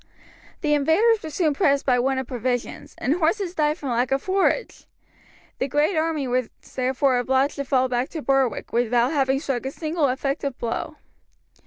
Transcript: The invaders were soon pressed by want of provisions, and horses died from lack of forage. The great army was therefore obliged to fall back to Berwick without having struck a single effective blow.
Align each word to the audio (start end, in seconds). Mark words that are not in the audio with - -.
The 0.61 0.73
invaders 0.73 1.21
were 1.21 1.29
soon 1.29 1.53
pressed 1.53 1.85
by 1.85 1.99
want 1.99 2.19
of 2.19 2.25
provisions, 2.25 2.95
and 2.97 3.13
horses 3.17 3.53
died 3.53 3.77
from 3.77 3.89
lack 3.89 4.11
of 4.11 4.23
forage. 4.23 4.87
The 5.59 5.67
great 5.67 5.95
army 5.95 6.27
was 6.27 6.49
therefore 6.73 7.19
obliged 7.19 7.53
to 7.57 7.65
fall 7.65 7.87
back 7.87 8.09
to 8.09 8.23
Berwick 8.23 8.73
without 8.73 9.13
having 9.13 9.39
struck 9.39 9.63
a 9.67 9.69
single 9.69 10.07
effective 10.07 10.57
blow. 10.57 10.95